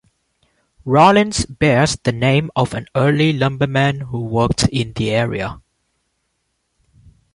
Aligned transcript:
Rollins 0.83 1.45
bears 1.45 1.95
the 1.95 2.11
name 2.11 2.49
of 2.55 2.73
an 2.73 2.87
early 2.95 3.33
lumberman 3.33 3.99
who 3.99 4.19
worked 4.21 4.67
in 4.69 4.93
the 4.93 5.11
area. 5.11 5.61